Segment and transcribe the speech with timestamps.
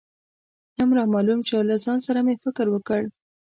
[0.77, 3.01] هم رامعلوم شو، له ځان سره مې فکر وکړ.